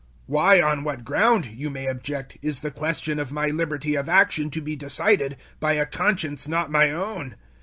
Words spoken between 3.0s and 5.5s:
of my liberty of action to be decided